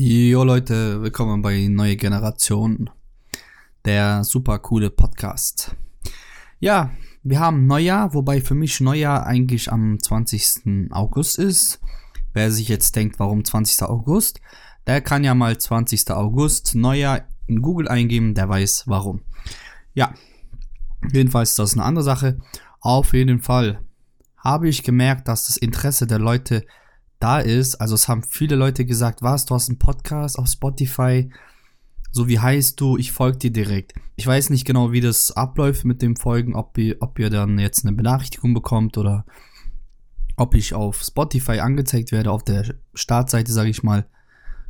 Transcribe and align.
Jo 0.00 0.44
Leute, 0.44 1.02
willkommen 1.02 1.42
bei 1.42 1.66
Neue 1.66 1.96
Generation, 1.96 2.88
der 3.84 4.22
super 4.22 4.60
coole 4.60 4.90
Podcast. 4.90 5.74
Ja, 6.60 6.92
wir 7.24 7.40
haben 7.40 7.66
Neujahr, 7.66 8.14
wobei 8.14 8.40
für 8.40 8.54
mich 8.54 8.80
Neujahr 8.80 9.26
eigentlich 9.26 9.72
am 9.72 9.98
20. 9.98 10.92
August 10.92 11.40
ist. 11.40 11.80
Wer 12.32 12.52
sich 12.52 12.68
jetzt 12.68 12.94
denkt, 12.94 13.18
warum 13.18 13.44
20. 13.44 13.88
August, 13.88 14.40
der 14.86 15.00
kann 15.00 15.24
ja 15.24 15.34
mal 15.34 15.58
20. 15.58 16.12
August 16.12 16.76
Neujahr 16.76 17.22
in 17.48 17.60
Google 17.60 17.88
eingeben, 17.88 18.34
der 18.36 18.48
weiß 18.48 18.84
warum. 18.86 19.22
Ja, 19.94 20.14
jedenfalls 21.12 21.50
ist 21.50 21.58
das 21.58 21.74
eine 21.74 21.82
andere 21.82 22.04
Sache. 22.04 22.38
Auf 22.80 23.14
jeden 23.14 23.40
Fall 23.40 23.82
habe 24.36 24.68
ich 24.68 24.84
gemerkt, 24.84 25.26
dass 25.26 25.48
das 25.48 25.56
Interesse 25.56 26.06
der 26.06 26.20
Leute 26.20 26.64
da 27.18 27.38
ist. 27.38 27.76
Also 27.76 27.94
es 27.94 28.08
haben 28.08 28.22
viele 28.22 28.56
Leute 28.56 28.84
gesagt, 28.84 29.22
was, 29.22 29.44
du 29.44 29.54
hast 29.54 29.68
einen 29.68 29.78
Podcast 29.78 30.38
auf 30.38 30.48
Spotify. 30.48 31.30
So 32.10 32.28
wie 32.28 32.38
heißt 32.38 32.80
du? 32.80 32.96
Ich 32.96 33.12
folge 33.12 33.38
dir 33.38 33.52
direkt. 33.52 33.94
Ich 34.16 34.26
weiß 34.26 34.50
nicht 34.50 34.64
genau, 34.64 34.92
wie 34.92 35.00
das 35.00 35.32
abläuft 35.32 35.84
mit 35.84 36.02
dem 36.02 36.16
Folgen, 36.16 36.54
ob 36.54 36.76
ihr, 36.78 36.96
ob 37.00 37.18
ihr 37.18 37.30
dann 37.30 37.58
jetzt 37.58 37.84
eine 37.84 37.94
Benachrichtigung 37.94 38.54
bekommt 38.54 38.96
oder 38.98 39.24
ob 40.36 40.54
ich 40.54 40.74
auf 40.74 41.02
Spotify 41.02 41.60
angezeigt 41.60 42.12
werde, 42.12 42.30
auf 42.30 42.44
der 42.44 42.74
Startseite, 42.94 43.52
sage 43.52 43.70
ich 43.70 43.82
mal. 43.82 44.06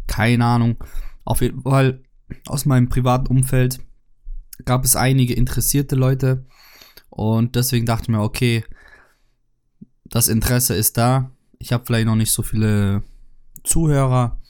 Keine 0.06 0.44
Ahnung. 0.44 0.76
Auf 1.24 1.42
jeden 1.42 1.62
Fall 1.62 2.02
aus 2.46 2.64
meinem 2.64 2.88
privaten 2.88 3.26
Umfeld 3.26 3.80
gab 4.64 4.84
es 4.84 4.96
einige 4.96 5.34
interessierte 5.34 5.94
Leute 5.94 6.46
und 7.10 7.54
deswegen 7.54 7.86
dachte 7.86 8.04
ich 8.04 8.08
mir, 8.08 8.22
okay, 8.22 8.64
das 10.04 10.28
Interesse 10.28 10.74
ist 10.74 10.96
da. 10.96 11.30
Ich 11.58 11.72
habe 11.72 11.84
vielleicht 11.84 12.06
noch 12.06 12.14
nicht 12.14 12.30
so 12.30 12.42
viele 12.42 13.02
Zuhörer, 13.64 14.40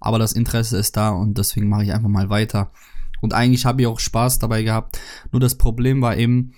aber 0.00 0.18
das 0.18 0.32
Interesse 0.32 0.76
ist 0.76 0.96
da 0.96 1.10
und 1.10 1.38
deswegen 1.38 1.68
mache 1.68 1.84
ich 1.84 1.92
einfach 1.92 2.08
mal 2.08 2.30
weiter. 2.30 2.72
Und 3.20 3.34
eigentlich 3.34 3.64
habe 3.64 3.82
ich 3.82 3.86
auch 3.86 4.00
Spaß 4.00 4.38
dabei 4.38 4.62
gehabt. 4.62 5.00
Nur 5.32 5.40
das 5.40 5.56
Problem 5.56 6.02
war 6.02 6.16
eben, 6.16 6.54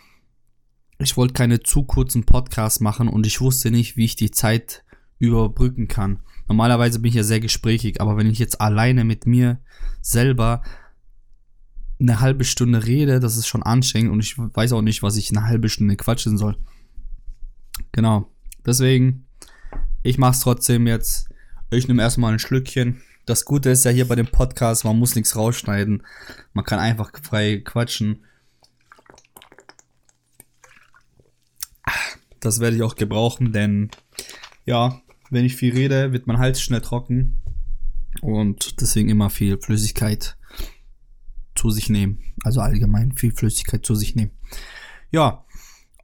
ich 0.99 1.17
wollte 1.17 1.35
keine 1.35 1.61
zu 1.61 1.85
kurzen 1.85 2.25
Podcasts 2.25 2.81
machen 2.81 3.09
und 3.09 3.27
ich 3.27 3.41
wusste 3.41 3.71
nicht, 3.71 3.97
wie 3.97 4.05
ich 4.05 4.17
die 4.17 4.31
Zeit 4.31 4.85
überbrücken 5.19 5.89
kann. 5.89 6.21
Normalerweise 6.49 6.99
bin 6.99 7.11
ich 7.11 7.15
ja 7.15 7.23
sehr 7.23 7.41
gesprächig, 7.41 8.01
aber 8.01 8.17
wenn 8.17 8.27
ich 8.27 8.39
jetzt 8.39 8.61
alleine 8.61 9.05
mit 9.05 9.27
mir 9.27 9.61
selber 10.03 10.63
eine 12.01 12.21
halbe 12.21 12.45
Stunde 12.45 12.87
rede, 12.87 13.21
das 13.21 13.37
ist 13.37 13.47
schon 13.47 13.63
anstrengend 13.63 14.13
und 14.13 14.21
ich 14.21 14.37
weiß 14.39 14.73
auch 14.73 14.83
nicht, 14.83 15.03
was 15.03 15.17
ich 15.17 15.31
eine 15.31 15.47
halbe 15.47 15.69
Stunde 15.69 15.97
quatschen 15.97 16.39
soll. 16.39 16.57
Genau. 17.93 18.31
Deswegen, 18.65 19.27
ich 20.03 20.19
mache 20.19 20.33
es 20.33 20.41
trotzdem 20.41 20.87
jetzt. 20.87 21.29
Ich 21.71 21.89
nehme 21.89 22.03
erstmal 22.03 22.33
ein 22.33 22.39
Schlückchen. 22.39 23.03
Das 23.27 23.45
Gute 23.45 23.71
ist 23.71 23.85
ja 23.85 23.91
hier 23.91 24.09
bei 24.09 24.17
dem 24.17 24.27
Podcast, 24.27 24.85
man 24.85 24.99
muss 24.99 25.15
nichts 25.15 25.37
rausschneiden. 25.37 26.03
Man 26.53 26.65
kann 26.65 26.79
einfach 26.79 27.13
frei 27.23 27.63
quatschen. 27.65 28.25
Das 32.41 32.61
werde 32.61 32.77
ich 32.77 32.83
auch 32.83 32.97
gebrauchen, 32.97 33.53
denn 33.53 33.91
ja, 34.65 35.01
wenn 35.31 35.45
ich 35.45 35.57
viel 35.57 35.75
rede, 35.75 36.13
wird 36.13 36.27
mein 36.27 36.39
Hals 36.39 36.61
schnell 36.61 36.81
trocken. 36.81 37.43
Und 38.23 38.81
deswegen 38.81 39.09
immer 39.09 39.31
viel 39.31 39.59
Flüssigkeit 39.59 40.37
zu 41.55 41.71
sich 41.71 41.91
nehmen. 41.91 42.19
Also 42.43 42.61
allgemein 42.61 43.13
viel 43.13 43.33
Flüssigkeit 43.33 43.85
zu 43.85 43.95
sich 43.95 44.17
nehmen. 44.17 44.33
Ja, 45.11 45.45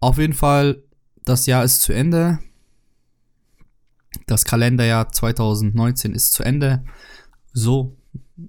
auf 0.00 0.18
jeden 0.18 0.34
Fall, 0.34 0.82
das 1.24 1.46
Jahr 1.46 1.64
ist 1.64 1.82
zu 1.82 1.92
Ende. 1.92 2.38
Das 4.26 4.44
Kalenderjahr 4.44 5.10
2019 5.10 6.14
ist 6.14 6.32
zu 6.32 6.42
Ende. 6.42 6.84
So, 7.52 7.96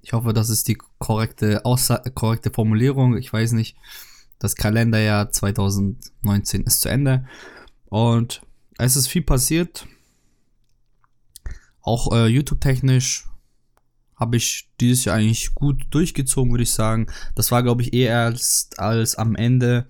ich 0.02 0.12
hoffe, 0.12 0.32
das 0.32 0.50
ist 0.50 0.68
die 0.68 0.78
korrekte, 0.98 1.64
Aussa 1.64 1.98
korrekte 2.14 2.50
Formulierung. 2.50 3.16
Ich 3.16 3.32
weiß 3.32 3.52
nicht. 3.52 3.76
Das 4.38 4.54
Kalenderjahr 4.54 5.30
2019 5.30 6.62
ist 6.62 6.80
zu 6.80 6.88
Ende. 6.88 7.26
Und 7.86 8.42
es 8.78 8.96
ist 8.96 9.08
viel 9.08 9.22
passiert. 9.22 9.86
Auch 11.80 12.12
äh, 12.12 12.26
YouTube-technisch 12.26 13.28
habe 14.14 14.36
ich 14.36 14.68
dieses 14.80 15.04
Jahr 15.04 15.16
eigentlich 15.16 15.54
gut 15.54 15.86
durchgezogen, 15.90 16.52
würde 16.52 16.64
ich 16.64 16.72
sagen. 16.72 17.06
Das 17.34 17.50
war, 17.50 17.62
glaube 17.62 17.82
ich, 17.82 17.92
eher 17.92 18.24
als, 18.24 18.70
als 18.76 19.14
am 19.14 19.36
Ende. 19.36 19.88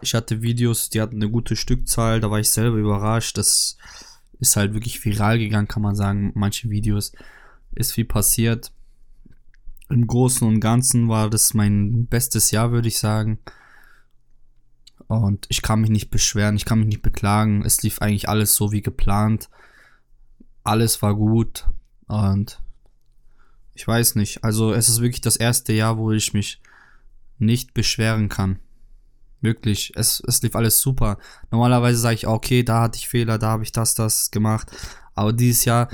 Ich 0.00 0.14
hatte 0.14 0.42
Videos, 0.42 0.90
die 0.90 1.00
hatten 1.00 1.16
eine 1.16 1.30
gute 1.30 1.56
Stückzahl, 1.56 2.20
da 2.20 2.30
war 2.30 2.38
ich 2.38 2.50
selber 2.50 2.76
überrascht. 2.76 3.36
Das 3.36 3.76
ist 4.38 4.56
halt 4.56 4.74
wirklich 4.74 5.04
viral 5.04 5.38
gegangen, 5.38 5.68
kann 5.68 5.82
man 5.82 5.96
sagen. 5.96 6.32
Manche 6.34 6.70
Videos 6.70 7.12
ist 7.74 7.92
viel 7.92 8.04
passiert. 8.04 8.72
Im 9.88 10.06
Großen 10.06 10.46
und 10.46 10.60
Ganzen 10.60 11.08
war 11.08 11.30
das 11.30 11.54
mein 11.54 12.06
bestes 12.06 12.50
Jahr, 12.50 12.72
würde 12.72 12.88
ich 12.88 12.98
sagen. 12.98 13.38
Und 15.08 15.46
ich 15.48 15.62
kann 15.62 15.80
mich 15.80 15.90
nicht 15.90 16.10
beschweren, 16.10 16.56
ich 16.56 16.64
kann 16.64 16.80
mich 16.80 16.88
nicht 16.88 17.02
beklagen. 17.02 17.64
Es 17.64 17.82
lief 17.82 18.00
eigentlich 18.00 18.28
alles 18.28 18.56
so 18.56 18.72
wie 18.72 18.82
geplant. 18.82 19.48
Alles 20.64 21.00
war 21.02 21.14
gut. 21.14 21.68
Und 22.08 22.60
ich 23.74 23.86
weiß 23.86 24.16
nicht. 24.16 24.42
Also 24.42 24.72
es 24.72 24.88
ist 24.88 25.00
wirklich 25.00 25.20
das 25.20 25.36
erste 25.36 25.72
Jahr, 25.72 25.98
wo 25.98 26.10
ich 26.10 26.32
mich 26.32 26.60
nicht 27.38 27.74
beschweren 27.74 28.28
kann. 28.28 28.58
Wirklich, 29.46 29.92
es, 29.94 30.20
es 30.26 30.42
lief 30.42 30.56
alles 30.56 30.80
super. 30.80 31.18
Normalerweise 31.52 31.98
sage 32.00 32.16
ich, 32.16 32.26
okay, 32.26 32.64
da 32.64 32.80
hatte 32.82 32.98
ich 32.98 33.08
Fehler, 33.08 33.38
da 33.38 33.50
habe 33.50 33.62
ich 33.62 33.70
das, 33.70 33.94
das 33.94 34.32
gemacht. 34.32 34.66
Aber 35.14 35.32
dieses 35.32 35.64
Jahr, 35.64 35.88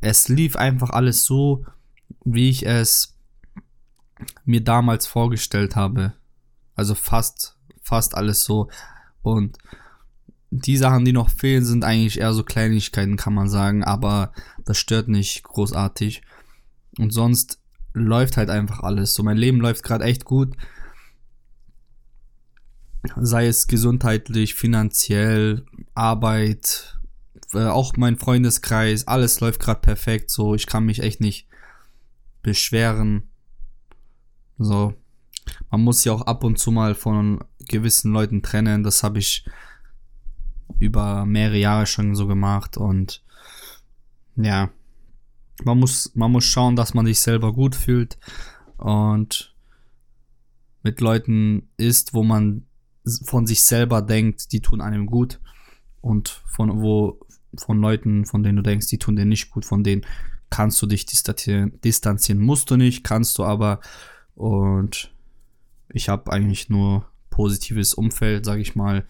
es 0.00 0.28
lief 0.28 0.56
einfach 0.56 0.88
alles 0.88 1.24
so, 1.24 1.66
wie 2.24 2.48
ich 2.48 2.64
es 2.64 3.14
mir 4.46 4.64
damals 4.64 5.06
vorgestellt 5.06 5.76
habe. 5.76 6.14
Also 6.74 6.94
fast, 6.94 7.58
fast 7.82 8.14
alles 8.14 8.44
so. 8.44 8.70
Und 9.20 9.58
die 10.50 10.78
Sachen, 10.78 11.04
die 11.04 11.12
noch 11.12 11.28
fehlen, 11.28 11.66
sind 11.66 11.84
eigentlich 11.84 12.20
eher 12.20 12.32
so 12.32 12.42
Kleinigkeiten, 12.42 13.18
kann 13.18 13.34
man 13.34 13.50
sagen. 13.50 13.84
Aber 13.84 14.32
das 14.64 14.78
stört 14.78 15.08
nicht 15.08 15.42
großartig. 15.42 16.22
Und 16.98 17.12
sonst 17.12 17.60
läuft 17.92 18.38
halt 18.38 18.48
einfach 18.48 18.80
alles. 18.80 19.12
So, 19.12 19.22
mein 19.22 19.36
Leben 19.36 19.60
läuft 19.60 19.82
gerade 19.82 20.04
echt 20.04 20.24
gut 20.24 20.56
sei 23.16 23.46
es 23.46 23.66
gesundheitlich, 23.66 24.54
finanziell, 24.54 25.64
Arbeit, 25.94 26.98
äh, 27.52 27.66
auch 27.66 27.96
mein 27.96 28.16
Freundeskreis, 28.16 29.06
alles 29.06 29.40
läuft 29.40 29.60
gerade 29.60 29.80
perfekt. 29.80 30.30
So, 30.30 30.54
ich 30.54 30.66
kann 30.66 30.84
mich 30.84 31.00
echt 31.00 31.20
nicht 31.20 31.46
beschweren. 32.42 33.30
So, 34.58 34.94
man 35.70 35.82
muss 35.82 36.02
sich 36.02 36.10
auch 36.10 36.22
ab 36.22 36.44
und 36.44 36.58
zu 36.58 36.70
mal 36.70 36.94
von 36.94 37.44
gewissen 37.68 38.12
Leuten 38.12 38.42
trennen. 38.42 38.82
Das 38.82 39.02
habe 39.02 39.18
ich 39.18 39.44
über 40.78 41.24
mehrere 41.24 41.58
Jahre 41.58 41.86
schon 41.86 42.14
so 42.14 42.26
gemacht 42.26 42.76
und 42.76 43.22
ja, 44.36 44.70
man 45.64 45.78
muss, 45.78 46.12
man 46.14 46.32
muss 46.32 46.44
schauen, 46.44 46.76
dass 46.76 46.92
man 46.92 47.06
sich 47.06 47.20
selber 47.20 47.52
gut 47.52 47.74
fühlt 47.74 48.18
und 48.76 49.54
mit 50.82 51.00
Leuten 51.00 51.68
ist, 51.78 52.12
wo 52.12 52.22
man 52.22 52.65
von 53.24 53.46
sich 53.46 53.64
selber 53.64 54.02
denkt, 54.02 54.52
die 54.52 54.60
tun 54.60 54.80
einem 54.80 55.06
gut 55.06 55.40
und 56.00 56.42
von 56.46 56.80
wo 56.80 57.20
von 57.56 57.80
Leuten, 57.80 58.26
von 58.26 58.42
denen 58.42 58.56
du 58.56 58.62
denkst, 58.62 58.88
die 58.88 58.98
tun 58.98 59.16
dir 59.16 59.24
nicht 59.24 59.50
gut, 59.50 59.64
von 59.64 59.82
denen 59.82 60.04
kannst 60.50 60.80
du 60.82 60.86
dich 60.86 61.06
distanzieren, 61.06 61.80
distanzieren 61.82 62.40
musst 62.40 62.70
du 62.70 62.76
nicht, 62.76 63.04
kannst 63.04 63.38
du 63.38 63.44
aber 63.44 63.80
und 64.34 65.12
ich 65.88 66.08
habe 66.08 66.30
eigentlich 66.32 66.68
nur 66.68 67.06
positives 67.30 67.94
Umfeld, 67.94 68.44
sage 68.44 68.60
ich 68.60 68.76
mal. 68.76 69.04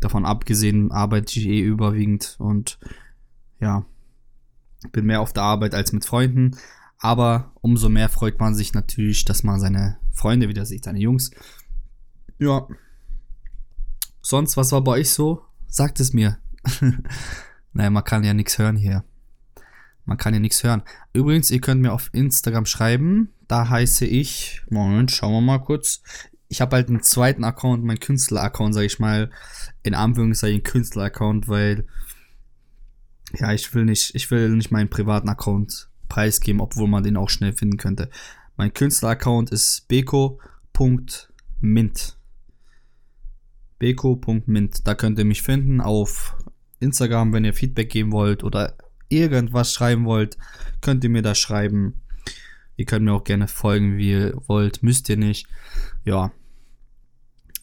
Davon 0.00 0.24
abgesehen 0.24 0.90
arbeite 0.90 1.38
ich 1.38 1.46
eh 1.46 1.60
überwiegend 1.60 2.36
und 2.38 2.78
ja, 3.60 3.84
bin 4.90 5.06
mehr 5.06 5.20
auf 5.20 5.32
der 5.32 5.44
Arbeit 5.44 5.74
als 5.74 5.92
mit 5.92 6.04
Freunden. 6.04 6.56
Aber 6.98 7.52
umso 7.60 7.88
mehr 7.88 8.08
freut 8.08 8.38
man 8.40 8.54
sich 8.54 8.74
natürlich, 8.74 9.24
dass 9.24 9.42
man 9.42 9.60
seine 9.60 9.98
Freunde 10.12 10.48
wieder 10.48 10.66
sieht, 10.66 10.84
seine 10.84 11.00
Jungs. 11.00 11.30
Ja, 12.38 12.66
Sonst, 14.32 14.56
was 14.56 14.72
war 14.72 14.80
bei 14.80 14.92
euch 14.92 15.10
so? 15.10 15.44
Sagt 15.68 16.00
es 16.00 16.14
mir. 16.14 16.38
naja, 17.74 17.90
man 17.90 18.02
kann 18.02 18.24
ja 18.24 18.32
nichts 18.32 18.56
hören 18.56 18.76
hier. 18.76 19.04
Man 20.06 20.16
kann 20.16 20.32
ja 20.32 20.40
nichts 20.40 20.64
hören. 20.64 20.84
Übrigens, 21.12 21.50
ihr 21.50 21.60
könnt 21.60 21.82
mir 21.82 21.92
auf 21.92 22.08
Instagram 22.14 22.64
schreiben. 22.64 23.28
Da 23.46 23.68
heiße 23.68 24.06
ich. 24.06 24.62
Moment, 24.70 25.10
schauen 25.10 25.34
wir 25.34 25.42
mal 25.42 25.58
kurz. 25.58 26.02
Ich 26.48 26.62
habe 26.62 26.76
halt 26.76 26.88
einen 26.88 27.02
zweiten 27.02 27.44
Account, 27.44 27.84
mein 27.84 28.00
Künstler-Account, 28.00 28.72
sage 28.72 28.86
ich 28.86 28.98
mal. 28.98 29.28
In 29.82 29.92
Anführungszeichen 29.92 30.62
Künstler-Account, 30.62 31.48
weil. 31.48 31.86
Ja, 33.34 33.52
ich 33.52 33.74
will 33.74 33.84
nicht, 33.84 34.14
ich 34.14 34.30
will 34.30 34.48
nicht 34.48 34.70
meinen 34.70 34.88
privaten 34.88 35.28
Account 35.28 35.90
preisgeben, 36.08 36.62
obwohl 36.62 36.88
man 36.88 37.02
den 37.02 37.18
auch 37.18 37.28
schnell 37.28 37.52
finden 37.52 37.76
könnte. 37.76 38.08
Mein 38.56 38.72
Künstler-Account 38.72 39.50
ist 39.50 39.88
beko.mint 39.88 40.38
beko.mint. 43.82 44.86
Da 44.86 44.94
könnt 44.94 45.18
ihr 45.18 45.24
mich 45.24 45.42
finden 45.42 45.80
auf 45.80 46.36
Instagram, 46.78 47.32
wenn 47.32 47.44
ihr 47.44 47.52
Feedback 47.52 47.90
geben 47.90 48.12
wollt 48.12 48.44
oder 48.44 48.76
irgendwas 49.08 49.72
schreiben 49.72 50.04
wollt, 50.04 50.38
könnt 50.80 51.02
ihr 51.02 51.10
mir 51.10 51.22
das 51.22 51.38
schreiben. 51.38 52.00
Ihr 52.76 52.86
könnt 52.86 53.04
mir 53.04 53.12
auch 53.12 53.24
gerne 53.24 53.48
folgen, 53.48 53.96
wie 53.96 54.12
ihr 54.12 54.34
wollt, 54.46 54.84
müsst 54.84 55.08
ihr 55.08 55.16
nicht. 55.16 55.48
Ja. 56.04 56.30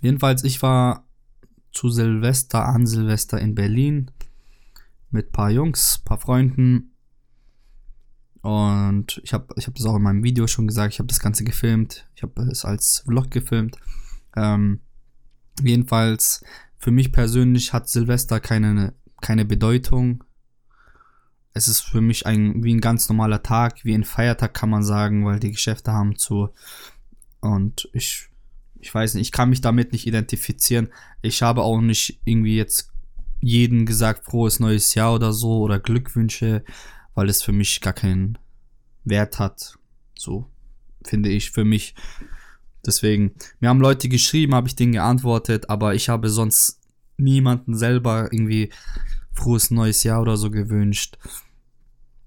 Jedenfalls, 0.01 0.43
ich 0.43 0.61
war 0.61 1.07
zu 1.71 1.89
Silvester, 1.89 2.65
an 2.65 2.85
Silvester 2.85 3.39
in 3.39 3.55
Berlin 3.55 4.11
mit 5.11 5.31
paar 5.31 5.51
Jungs, 5.51 5.99
paar 5.99 6.19
Freunden. 6.19 6.91
Und 8.41 9.21
ich 9.23 9.31
habe 9.31 9.53
ich 9.55 9.67
hab 9.67 9.75
das 9.75 9.85
auch 9.85 9.95
in 9.95 10.03
meinem 10.03 10.23
Video 10.23 10.47
schon 10.47 10.67
gesagt, 10.67 10.93
ich 10.93 10.99
habe 10.99 11.07
das 11.07 11.21
Ganze 11.21 11.45
gefilmt. 11.45 12.09
Ich 12.15 12.23
habe 12.23 12.41
es 12.43 12.65
als 12.65 13.03
Vlog 13.05 13.31
gefilmt. 13.31 13.77
Ähm, 14.35 14.81
jedenfalls, 15.67 16.43
für 16.77 16.91
mich 16.91 17.11
persönlich 17.11 17.73
hat 17.73 17.89
Silvester 17.89 18.39
keine, 18.39 18.93
keine 19.21 19.45
Bedeutung. 19.45 20.23
Es 21.53 21.67
ist 21.67 21.81
für 21.81 22.01
mich 22.01 22.25
ein, 22.25 22.63
wie 22.63 22.73
ein 22.73 22.81
ganz 22.81 23.09
normaler 23.09 23.43
Tag, 23.43 23.83
wie 23.83 23.93
ein 23.93 24.03
Feiertag 24.03 24.53
kann 24.53 24.69
man 24.69 24.83
sagen, 24.83 25.25
weil 25.25 25.39
die 25.39 25.51
Geschäfte 25.51 25.91
haben 25.91 26.15
zu. 26.15 26.49
Und 27.41 27.89
ich, 27.93 28.29
ich 28.79 28.93
weiß 28.93 29.15
nicht, 29.15 29.27
ich 29.27 29.31
kann 29.31 29.49
mich 29.49 29.61
damit 29.61 29.91
nicht 29.91 30.07
identifizieren. 30.07 30.89
Ich 31.21 31.41
habe 31.41 31.63
auch 31.63 31.81
nicht 31.81 32.21
irgendwie 32.23 32.55
jetzt 32.55 32.91
jeden 33.41 33.85
gesagt, 33.85 34.25
frohes 34.25 34.59
neues 34.59 34.93
Jahr 34.95 35.15
oder 35.15 35.33
so 35.33 35.59
oder 35.59 35.79
Glückwünsche, 35.79 36.63
weil 37.13 37.29
es 37.29 37.41
für 37.41 37.51
mich 37.53 37.81
gar 37.81 37.93
keinen 37.93 38.37
Wert 39.03 39.39
hat. 39.39 39.77
So 40.17 40.49
finde 41.03 41.29
ich 41.29 41.51
für 41.51 41.65
mich. 41.65 41.95
Deswegen, 42.89 43.35
mir 43.59 43.69
haben 43.69 43.81
Leute 43.81 44.09
geschrieben, 44.09 44.55
habe 44.55 44.67
ich 44.67 44.75
denen 44.75 44.93
geantwortet, 44.93 45.69
aber 45.69 45.93
ich 45.93 46.09
habe 46.09 46.27
sonst 46.27 46.79
niemanden 47.17 47.77
selber 47.77 48.33
irgendwie 48.33 48.71
frohes 49.31 49.69
neues 49.69 50.01
Jahr 50.01 50.23
oder 50.23 50.37
so 50.37 50.49
gewünscht. 50.49 51.19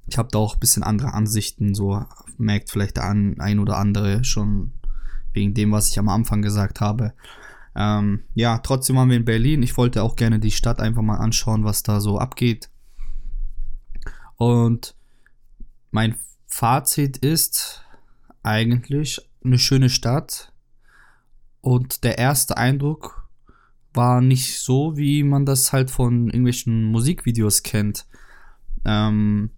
Ich 0.07 0.19
habe 0.19 0.29
da 0.31 0.39
auch 0.39 0.55
ein 0.55 0.61
bisschen 0.61 0.85
andere 0.85 1.15
Ansichten, 1.15 1.75
so 1.75 2.05
merkt 2.39 2.71
vielleicht 2.71 2.97
der 2.97 3.09
ein 3.09 3.59
oder 3.59 3.77
andere 3.77 4.23
schon 4.23 4.71
wegen 5.33 5.53
dem, 5.53 5.73
was 5.73 5.89
ich 5.89 5.99
am 5.99 6.09
Anfang 6.09 6.43
gesagt 6.43 6.81
habe. 6.81 7.13
Ähm, 7.75 8.23
ja, 8.35 8.59
trotzdem 8.59 8.95
waren 8.95 9.11
wir 9.11 9.17
in 9.17 9.25
Berlin. 9.25 9.65
Ich 9.65 9.77
wollte 9.77 10.05
auch 10.05 10.15
gerne 10.15 10.39
die 10.39 10.53
Stadt 10.53 10.79
einfach 10.79 11.03
mal 11.03 11.17
anschauen, 11.17 11.65
was 11.65 11.83
da 11.83 12.01
so 12.01 12.19
abgeht. 12.21 12.71
Und 14.37 14.95
mein 15.91 16.15
Fazit 16.47 17.17
ist 17.17 17.83
eigentlich 18.45 19.21
eine 19.45 19.59
schöne 19.59 19.91
Stadt. 19.91 20.52
Und 21.63 22.05
der 22.05 22.19
erste 22.19 22.59
Eindruck 22.59 23.29
war 23.95 24.21
nicht 24.21 24.61
so, 24.61 24.97
wie 24.97 25.23
man 25.23 25.47
das 25.47 25.73
halt 25.73 25.91
von 25.91 26.27
irgendwelchen 26.27 26.85
Musikvideos 26.85 27.63
kennt. 27.63 28.07
Ähm, 28.85 29.51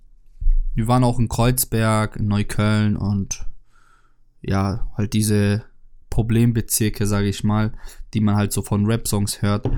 wir 0.74 0.86
waren 0.86 1.04
auch 1.04 1.18
in 1.18 1.28
Kreuzberg, 1.28 2.16
in 2.16 2.28
Neukölln 2.28 2.96
und 2.96 3.46
ja, 4.42 4.90
halt 4.96 5.12
diese 5.14 5.64
Problembezirke, 6.10 7.06
sage 7.06 7.28
ich 7.28 7.42
mal, 7.42 7.72
die 8.12 8.20
man 8.20 8.36
halt 8.36 8.52
so 8.52 8.62
von 8.62 8.86
Rap-Songs 8.86 9.40
hört. 9.40 9.68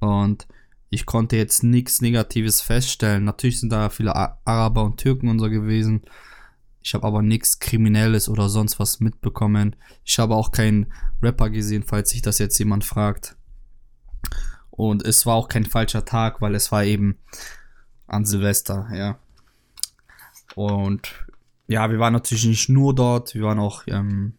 Und 0.00 0.46
ich 0.90 1.06
konnte 1.06 1.36
jetzt 1.36 1.64
nichts 1.64 2.00
Negatives 2.00 2.60
feststellen. 2.60 3.24
Natürlich 3.24 3.60
sind 3.60 3.72
da 3.72 3.88
viele 3.88 4.14
Araber 4.14 4.84
und 4.84 4.98
Türken 4.98 5.28
und 5.28 5.38
so 5.38 5.50
gewesen. 5.50 6.02
Ich 6.82 6.94
habe 6.94 7.06
aber 7.06 7.22
nichts 7.22 7.58
Kriminelles 7.58 8.28
oder 8.28 8.48
sonst 8.48 8.78
was 8.78 9.00
mitbekommen. 9.00 9.76
Ich 10.04 10.18
habe 10.18 10.34
auch 10.34 10.50
keinen 10.50 10.92
Rapper 11.22 11.50
gesehen, 11.50 11.84
falls 11.84 12.10
sich 12.10 12.22
das 12.22 12.38
jetzt 12.38 12.58
jemand 12.58 12.84
fragt. 12.84 13.36
Und 14.70 15.04
es 15.04 15.26
war 15.26 15.36
auch 15.36 15.48
kein 15.48 15.64
falscher 15.64 16.04
Tag, 16.04 16.40
weil 16.40 16.54
es 16.54 16.72
war 16.72 16.84
eben 16.84 17.18
an 18.06 18.24
Silvester, 18.24 18.88
ja. 18.92 19.18
Und 20.54 21.26
ja, 21.66 21.90
wir 21.90 21.98
waren 21.98 22.12
natürlich 22.12 22.44
nicht 22.46 22.68
nur 22.68 22.94
dort, 22.94 23.34
wir 23.34 23.42
waren 23.42 23.58
auch 23.58 23.84
ähm, 23.86 24.34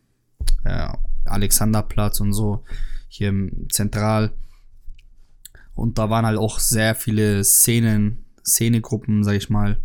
ja, 0.65 0.97
Alexanderplatz 1.25 2.19
und 2.19 2.33
so, 2.33 2.63
hier 3.07 3.29
im 3.29 3.67
Zentral. 3.71 4.33
Und 5.75 5.97
da 5.97 6.09
waren 6.09 6.25
halt 6.25 6.37
auch 6.37 6.59
sehr 6.59 6.93
viele 6.93 7.43
Szenen, 7.43 8.25
Szenegruppen, 8.45 9.23
sag 9.23 9.35
ich 9.35 9.49
mal. 9.49 9.81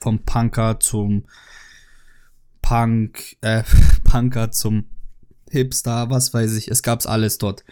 Vom 0.00 0.20
Punker 0.20 0.80
zum 0.80 1.24
Punk, 2.62 3.36
äh, 3.40 3.62
Punker 4.04 4.50
zum 4.50 4.84
Hipster, 5.50 6.10
was 6.10 6.34
weiß 6.34 6.56
ich. 6.56 6.68
Es 6.68 6.82
gab's 6.82 7.06
alles 7.06 7.38
dort. 7.38 7.64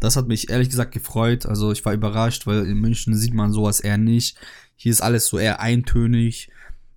Das 0.00 0.16
hat 0.16 0.26
mich 0.26 0.50
ehrlich 0.50 0.68
gesagt 0.68 0.92
gefreut. 0.92 1.46
Also 1.46 1.70
ich 1.72 1.84
war 1.84 1.94
überrascht, 1.94 2.46
weil 2.46 2.66
in 2.66 2.78
München 2.78 3.16
sieht 3.16 3.34
man 3.34 3.52
sowas 3.52 3.80
eher 3.80 3.98
nicht. 3.98 4.36
Hier 4.76 4.90
ist 4.90 5.00
alles 5.00 5.26
so 5.26 5.38
eher 5.38 5.60
eintönig. 5.60 6.50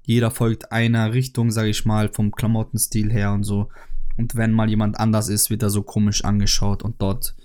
Jeder 0.03 0.31
folgt 0.31 0.71
einer 0.71 1.13
Richtung, 1.13 1.51
sage 1.51 1.69
ich 1.69 1.85
mal, 1.85 2.09
vom 2.09 2.31
Klamottenstil 2.31 3.11
her 3.11 3.31
und 3.31 3.43
so. 3.43 3.69
Und 4.17 4.35
wenn 4.35 4.51
mal 4.51 4.69
jemand 4.69 4.99
anders 4.99 5.29
ist, 5.29 5.49
wird 5.49 5.63
er 5.63 5.69
so 5.69 5.83
komisch 5.83 6.23
angeschaut. 6.23 6.83
Und 6.83 7.01
dort 7.01 7.35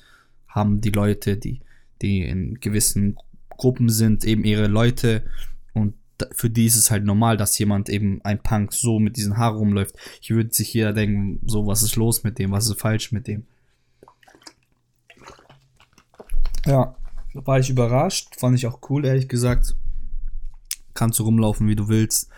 haben 0.49 0.81
die 0.81 0.91
Leute, 0.91 1.37
die, 1.37 1.61
die 2.01 2.23
in 2.23 2.61
gewissen 2.61 3.17
Gruppen 3.51 3.89
sind, 3.89 4.25
eben 4.25 4.45
ihre 4.45 4.67
Leute. 4.67 5.25
Für 6.33 6.51
die 6.51 6.67
ist 6.67 6.77
es 6.77 6.91
halt 6.91 7.05
normal, 7.05 7.37
dass 7.37 7.59
jemand 7.59 7.89
eben 7.89 8.21
ein 8.25 8.43
Punk 8.43 8.73
so 8.73 8.99
mit 8.99 9.17
diesen 9.17 9.37
Haaren 9.37 9.57
rumläuft. 9.59 9.95
Ich 10.21 10.31
würde 10.31 10.53
sich 10.53 10.69
hier 10.69 10.93
denken, 10.93 11.41
so, 11.47 11.67
was 11.67 11.83
ist 11.83 11.97
los 11.97 12.25
mit 12.25 12.39
dem? 12.39 12.51
Was 12.53 12.69
ist 12.69 12.81
falsch 12.81 13.13
mit 13.13 13.27
dem? 13.27 13.47
Ja, 16.67 16.95
war 17.35 17.59
ich 17.59 17.71
überrascht. 17.71 18.37
Fand 18.39 18.57
ich 18.57 18.67
auch 18.67 18.81
cool, 18.89 19.05
ehrlich 19.05 19.29
gesagt 19.29 19.75
kannst 20.95 21.19
du 21.19 21.23
rumlaufen, 21.25 21.67
wie 21.67 21.77
du 21.77 21.89
willst. 21.89 22.29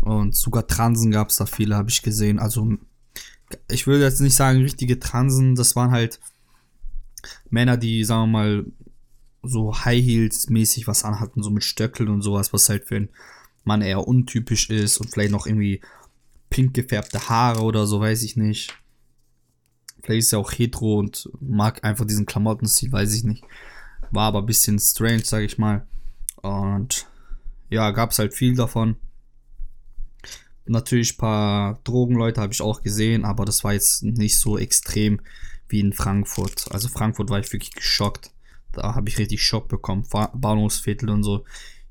Und 0.00 0.34
sogar 0.34 0.66
Transen 0.66 1.10
gab 1.10 1.28
es 1.28 1.36
da 1.36 1.46
viele, 1.46 1.76
habe 1.76 1.90
ich 1.90 2.02
gesehen. 2.02 2.38
Also, 2.38 2.74
ich 3.68 3.86
würde 3.86 4.04
jetzt 4.04 4.20
nicht 4.20 4.36
sagen, 4.36 4.60
richtige 4.60 4.98
Transen, 4.98 5.54
das 5.54 5.76
waren 5.76 5.90
halt 5.90 6.20
Männer, 7.50 7.76
die, 7.76 8.04
sagen 8.04 8.30
wir 8.30 8.38
mal, 8.38 8.66
so 9.42 9.74
High 9.84 10.02
Heels 10.02 10.48
mäßig 10.48 10.86
was 10.86 11.04
anhatten, 11.04 11.42
so 11.42 11.50
mit 11.50 11.64
Stöckeln 11.64 12.08
und 12.08 12.22
sowas, 12.22 12.52
was 12.52 12.68
halt 12.68 12.86
für 12.86 12.96
einen 12.96 13.08
Mann 13.64 13.82
eher 13.82 14.06
untypisch 14.06 14.70
ist 14.70 14.98
und 14.98 15.10
vielleicht 15.10 15.32
noch 15.32 15.46
irgendwie 15.46 15.80
pink 16.50 16.74
gefärbte 16.74 17.28
Haare 17.28 17.62
oder 17.62 17.86
so, 17.86 18.00
weiß 18.00 18.22
ich 18.22 18.36
nicht. 18.36 18.74
Vielleicht 20.02 20.26
ist 20.26 20.32
er 20.32 20.38
auch 20.38 20.52
hetero 20.52 20.98
und 20.98 21.30
mag 21.40 21.84
einfach 21.84 22.06
diesen 22.06 22.26
Klamottenstil, 22.26 22.90
weiß 22.90 23.14
ich 23.14 23.24
nicht. 23.24 23.44
War 24.10 24.28
aber 24.28 24.40
ein 24.40 24.46
bisschen 24.46 24.78
strange, 24.78 25.24
sag 25.24 25.42
ich 25.42 25.58
mal. 25.58 25.86
Und 26.42 27.06
ja, 27.68 27.90
gab 27.90 28.10
es 28.10 28.18
halt 28.18 28.34
viel 28.34 28.56
davon. 28.56 28.96
Natürlich 30.66 31.14
ein 31.14 31.18
paar 31.18 31.80
Drogenleute 31.84 32.40
habe 32.40 32.52
ich 32.52 32.62
auch 32.62 32.82
gesehen, 32.82 33.24
aber 33.24 33.44
das 33.44 33.62
war 33.64 33.72
jetzt 33.72 34.02
nicht 34.02 34.38
so 34.38 34.58
extrem 34.58 35.20
wie 35.68 35.80
in 35.80 35.92
Frankfurt. 35.92 36.66
Also 36.70 36.88
Frankfurt 36.88 37.30
war 37.30 37.38
ich 37.38 37.52
wirklich 37.52 37.72
geschockt. 37.72 38.32
Da 38.72 38.94
habe 38.94 39.08
ich 39.08 39.18
richtig 39.18 39.42
Schock 39.42 39.68
bekommen. 39.68 40.06
Bahnhofsviertel 40.34 41.10
und 41.10 41.22
so. 41.22 41.44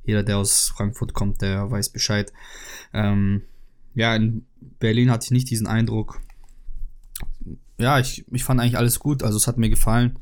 Jeder, 0.03 0.23
der 0.23 0.37
aus 0.37 0.73
Frankfurt 0.75 1.13
kommt, 1.13 1.41
der 1.41 1.69
weiß 1.69 1.89
Bescheid. 1.89 2.33
Ähm, 2.93 3.43
ja, 3.95 4.15
in 4.15 4.45
Berlin 4.79 5.11
hatte 5.11 5.25
ich 5.25 5.31
nicht 5.31 5.49
diesen 5.49 5.67
Eindruck. 5.67 6.21
Ja, 7.77 7.99
ich, 7.99 8.25
ich 8.31 8.43
fand 8.43 8.59
eigentlich 8.59 8.77
alles 8.77 8.99
gut. 8.99 9.23
Also 9.23 9.37
es 9.37 9.47
hat 9.47 9.57
mir 9.57 9.69
gefallen. 9.69 10.19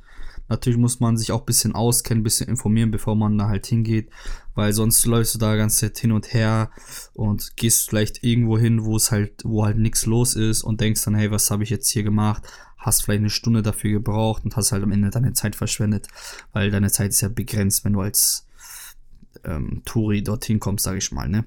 Natürlich 0.49 0.79
muss 0.79 0.99
man 0.99 1.17
sich 1.17 1.31
auch 1.31 1.41
ein 1.41 1.45
bisschen 1.45 1.75
auskennen, 1.75 2.21
ein 2.21 2.23
bisschen 2.23 2.49
informieren, 2.49 2.91
bevor 2.91 3.15
man 3.15 3.37
da 3.37 3.47
halt 3.47 3.65
hingeht, 3.65 4.09
weil 4.55 4.71
sonst 4.73 5.05
läufst 5.05 5.35
du 5.35 5.39
da 5.39 5.55
ganz 5.55 5.79
hin 5.79 6.11
und 6.11 6.33
her 6.33 6.71
und 7.13 7.57
gehst 7.57 7.89
vielleicht 7.89 8.23
irgendwo 8.23 8.57
hin, 8.57 8.85
wo 8.85 8.95
es 8.95 9.11
halt, 9.11 9.43
wo 9.43 9.65
halt 9.65 9.77
nichts 9.77 10.05
los 10.05 10.35
ist 10.35 10.63
und 10.63 10.79
denkst 10.79 11.03
dann, 11.03 11.15
hey, 11.15 11.31
was 11.31 11.51
habe 11.51 11.63
ich 11.63 11.69
jetzt 11.69 11.89
hier 11.89 12.03
gemacht? 12.03 12.43
Hast 12.77 13.03
vielleicht 13.03 13.19
eine 13.19 13.29
Stunde 13.29 13.61
dafür 13.61 13.91
gebraucht 13.91 14.45
und 14.45 14.55
hast 14.55 14.71
halt 14.71 14.83
am 14.83 14.91
Ende 14.91 15.09
deine 15.09 15.33
Zeit 15.33 15.55
verschwendet, 15.55 16.07
weil 16.53 16.71
deine 16.71 16.91
Zeit 16.91 17.09
ist 17.09 17.21
ja 17.21 17.29
begrenzt, 17.29 17.83
wenn 17.83 17.93
du 17.93 18.01
als 18.01 18.47
ähm, 19.43 19.81
Touri 19.85 20.23
dorthin 20.23 20.59
kommst, 20.59 20.85
sage 20.85 20.99
ich 20.99 21.11
mal, 21.11 21.27
ne? 21.27 21.45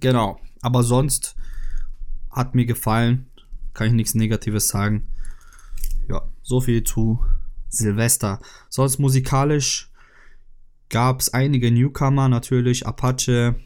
Genau. 0.00 0.40
Aber 0.62 0.82
sonst 0.82 1.36
hat 2.30 2.54
mir 2.54 2.64
gefallen, 2.64 3.26
kann 3.74 3.88
ich 3.88 3.92
nichts 3.92 4.14
Negatives 4.14 4.68
sagen. 4.68 5.08
Ja, 6.08 6.22
so 6.42 6.60
viel 6.60 6.82
zu 6.82 7.20
Silvester. 7.72 8.38
Sonst 8.68 8.98
musikalisch 8.98 9.90
gab 10.88 11.20
es 11.20 11.32
einige 11.32 11.72
Newcomer 11.72 12.28
natürlich. 12.28 12.86
Apache. 12.86 13.56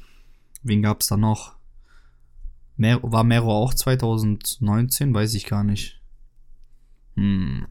Wen 0.62 0.82
gab 0.82 1.00
es 1.00 1.08
da 1.08 1.16
noch? 1.16 1.56
Mer 2.76 3.00
war 3.02 3.24
Mero 3.24 3.52
auch 3.52 3.74
2019? 3.74 5.12
Weiß 5.12 5.34
ich 5.34 5.46
gar 5.46 5.64
nicht. 5.64 6.00
Hm. 7.16 7.66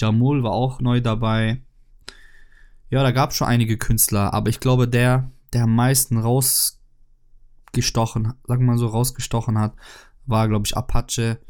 Jamul 0.00 0.42
war 0.42 0.52
auch 0.52 0.80
neu 0.80 1.00
dabei. 1.00 1.62
Ja, 2.90 3.02
da 3.02 3.12
gab 3.12 3.30
es 3.30 3.36
schon 3.36 3.48
einige 3.48 3.78
Künstler, 3.78 4.34
aber 4.34 4.50
ich 4.50 4.60
glaube, 4.60 4.88
der, 4.88 5.30
der 5.52 5.64
am 5.64 5.74
meisten 5.74 6.18
rausgestochen, 6.18 8.34
sagen 8.46 8.64
wir 8.64 8.72
mal 8.72 8.78
so, 8.78 8.86
rausgestochen 8.86 9.58
hat, 9.58 9.74
war, 10.26 10.48
glaube 10.48 10.66
ich, 10.66 10.76
Apache 10.76 11.40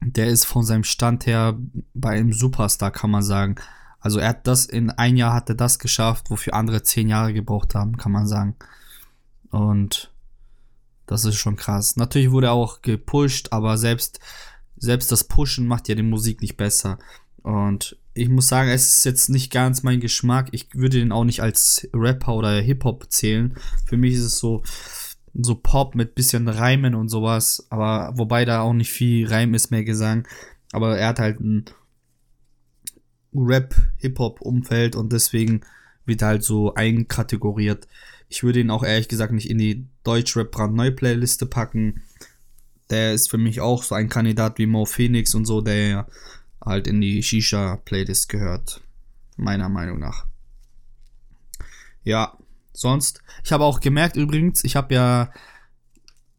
der 0.00 0.28
ist 0.28 0.44
von 0.44 0.64
seinem 0.64 0.84
Stand 0.84 1.26
her 1.26 1.58
bei 1.94 2.10
einem 2.10 2.32
Superstar, 2.32 2.90
kann 2.90 3.10
man 3.10 3.22
sagen. 3.22 3.56
Also 4.00 4.20
er 4.20 4.28
hat 4.28 4.46
das 4.46 4.66
in 4.66 4.90
ein 4.90 5.16
Jahr 5.16 5.34
hat 5.34 5.48
er 5.48 5.54
das 5.56 5.78
geschafft, 5.78 6.30
wofür 6.30 6.54
andere 6.54 6.82
zehn 6.82 7.08
Jahre 7.08 7.32
gebraucht 7.32 7.74
haben, 7.74 7.96
kann 7.96 8.12
man 8.12 8.26
sagen. 8.26 8.54
Und 9.50 10.12
das 11.06 11.24
ist 11.24 11.36
schon 11.36 11.56
krass. 11.56 11.96
Natürlich 11.96 12.30
wurde 12.30 12.48
er 12.48 12.52
auch 12.52 12.82
gepusht, 12.82 13.48
aber 13.50 13.76
selbst, 13.76 14.20
selbst 14.76 15.10
das 15.10 15.24
Pushen 15.24 15.66
macht 15.66 15.88
ja 15.88 15.94
die 15.94 16.02
Musik 16.02 16.42
nicht 16.42 16.56
besser. 16.56 16.98
Und 17.42 17.96
ich 18.14 18.28
muss 18.28 18.48
sagen, 18.48 18.68
es 18.68 18.98
ist 18.98 19.04
jetzt 19.04 19.30
nicht 19.30 19.50
ganz 19.50 19.82
mein 19.82 20.00
Geschmack. 20.00 20.48
Ich 20.52 20.68
würde 20.74 20.98
den 20.98 21.12
auch 21.12 21.24
nicht 21.24 21.40
als 21.40 21.88
Rapper 21.94 22.34
oder 22.34 22.60
Hip-Hop 22.60 23.10
zählen. 23.10 23.56
Für 23.86 23.96
mich 23.96 24.14
ist 24.14 24.24
es 24.24 24.38
so, 24.38 24.62
so 25.34 25.54
Pop 25.54 25.94
mit 25.94 26.14
bisschen 26.14 26.48
Reimen 26.48 26.94
und 26.94 27.08
sowas. 27.08 27.66
Aber 27.70 28.12
wobei 28.16 28.44
da 28.44 28.62
auch 28.62 28.72
nicht 28.72 28.90
viel 28.90 29.26
Reim 29.26 29.54
ist, 29.54 29.70
mehr 29.70 29.84
Gesang. 29.84 30.26
Aber 30.72 30.98
er 30.98 31.08
hat 31.08 31.18
halt 31.18 31.40
ein 31.40 31.64
Rap-Hip-Hop-Umfeld 33.34 34.96
und 34.96 35.12
deswegen 35.12 35.62
wird 36.04 36.22
halt 36.22 36.42
so 36.42 36.74
einkategoriert. 36.74 37.86
Ich 38.28 38.42
würde 38.42 38.60
ihn 38.60 38.70
auch 38.70 38.84
ehrlich 38.84 39.08
gesagt 39.08 39.32
nicht 39.32 39.48
in 39.48 39.58
die 39.58 39.86
Deutschrap 40.04 40.50
brandneu 40.50 40.90
Playliste 40.90 41.46
packen. 41.46 42.02
Der 42.90 43.12
ist 43.12 43.30
für 43.30 43.38
mich 43.38 43.60
auch 43.60 43.82
so 43.82 43.94
ein 43.94 44.08
Kandidat 44.08 44.58
wie 44.58 44.66
Mo 44.66 44.84
Phoenix 44.86 45.34
und 45.34 45.44
so, 45.44 45.60
der 45.60 46.06
halt 46.64 46.86
in 46.86 47.00
die 47.00 47.22
Shisha 47.22 47.76
Playlist 47.76 48.28
gehört. 48.28 48.82
Meiner 49.36 49.68
Meinung 49.68 49.98
nach. 49.98 50.26
Ja, 52.02 52.36
sonst. 52.80 53.22
Ich 53.44 53.52
habe 53.52 53.64
auch 53.64 53.80
gemerkt 53.80 54.16
übrigens, 54.16 54.64
ich 54.64 54.76
habe 54.76 54.94
ja 54.94 55.30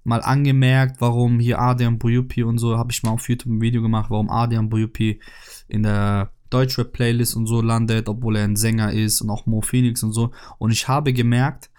mal 0.03 0.21
angemerkt, 0.21 1.01
warum 1.01 1.39
hier 1.39 1.59
Adrian 1.59 1.99
Buyupi 1.99 2.43
und 2.43 2.57
so, 2.57 2.77
habe 2.77 2.91
ich 2.91 3.03
mal 3.03 3.11
auf 3.11 3.29
YouTube 3.29 3.53
ein 3.53 3.61
Video 3.61 3.81
gemacht, 3.81 4.09
warum 4.09 4.29
Adrian 4.29 4.69
Buyupi 4.69 5.19
in 5.67 5.83
der 5.83 6.31
Deutschrap-Playlist 6.49 7.35
und 7.35 7.45
so 7.45 7.61
landet, 7.61 8.09
obwohl 8.09 8.37
er 8.37 8.43
ein 8.43 8.55
Sänger 8.55 8.91
ist 8.91 9.21
und 9.21 9.29
auch 9.29 9.45
Mo 9.45 9.61
Phoenix 9.61 10.01
und 10.01 10.13
so. 10.13 10.31
Und 10.57 10.71
ich 10.71 10.87
habe 10.87 11.13
gemerkt, 11.13 11.69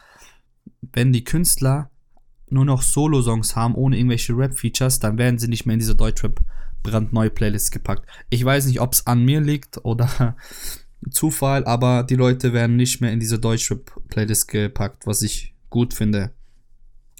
wenn 0.93 1.13
die 1.13 1.25
Künstler 1.25 1.91
nur 2.49 2.65
noch 2.65 2.83
Solo-Songs 2.83 3.57
haben, 3.57 3.75
ohne 3.75 3.97
irgendwelche 3.97 4.37
Rap-Features, 4.37 5.01
dann 5.01 5.19
werden 5.19 5.39
sie 5.39 5.49
nicht 5.49 5.67
mehr 5.67 5.75
in 5.75 5.81
diese 5.81 5.97
Deutschrap 5.97 6.41
brandneue 6.83 7.31
Playlist 7.31 7.73
gepackt. 7.73 8.09
Ich 8.31 8.45
weiß 8.45 8.67
nicht, 8.67 8.81
ob 8.81 8.93
es 8.93 9.07
an 9.07 9.25
mir 9.25 9.41
liegt 9.41 9.85
oder 9.85 10.37
Zufall, 11.11 11.65
aber 11.65 12.03
die 12.03 12.17
Leute 12.17 12.53
werden 12.53 12.77
nicht 12.77 13.01
mehr 13.01 13.13
in 13.13 13.21
diese 13.21 13.39
Deutschrap-Playlist 13.39 14.49
gepackt, 14.49 15.07
was 15.07 15.23
ich 15.23 15.55
gut 15.71 15.95
finde. 15.95 16.33